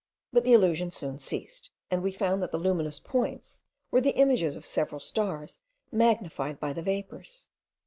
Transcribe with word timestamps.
But 0.33 0.45
the 0.45 0.53
illusion 0.53 0.89
soon 0.89 1.19
ceased, 1.19 1.69
and 1.91 2.01
we 2.01 2.11
found 2.11 2.41
that 2.41 2.51
the 2.51 2.57
luminous 2.57 2.99
points 2.99 3.61
were 3.91 4.01
the 4.01 4.15
images 4.17 4.55
of 4.55 4.65
several 4.65 4.99
stars 4.99 5.59
magnified 5.91 6.59
by 6.59 6.73
the 6.73 6.81
vapours. 6.81 7.49